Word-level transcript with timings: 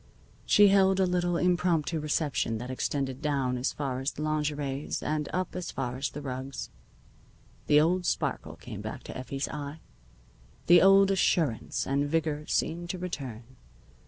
She 0.47 0.69
held 0.69 0.99
a 0.99 1.05
little 1.05 1.37
impromptu 1.37 1.99
reception 1.99 2.57
that 2.57 2.71
extended 2.71 3.21
down 3.21 3.55
as 3.55 3.71
far 3.71 3.99
as 3.99 4.11
the 4.13 4.23
lingeries 4.23 5.03
and 5.03 5.29
up 5.31 5.55
as 5.55 5.69
far 5.69 5.95
as 5.95 6.09
the 6.09 6.23
rugs. 6.23 6.71
The 7.67 7.79
old 7.79 8.07
sparkle 8.07 8.55
came 8.55 8.81
back 8.81 9.03
to 9.03 9.15
Effie's 9.15 9.47
eye. 9.49 9.79
The 10.65 10.81
old 10.81 11.11
assurance 11.11 11.85
and 11.85 12.09
vigor 12.09 12.45
seemed 12.47 12.89
to 12.89 12.97
return. 12.97 13.43